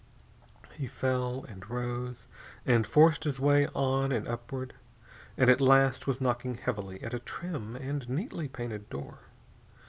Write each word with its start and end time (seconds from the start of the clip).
He 0.73 0.87
fell, 0.87 1.45
and 1.47 1.69
rose, 1.69 2.25
and 2.65 2.87
forced 2.87 3.23
his 3.23 3.39
way 3.39 3.67
on 3.75 4.11
and 4.11 4.27
upward, 4.27 4.73
and 5.37 5.47
at 5.47 5.61
last 5.61 6.07
was 6.07 6.19
knocking 6.19 6.55
heavily 6.55 6.99
at 7.03 7.13
a 7.13 7.19
trim 7.19 7.75
and 7.75 8.09
neatly 8.09 8.47
painted 8.47 8.89
door. 8.89 9.19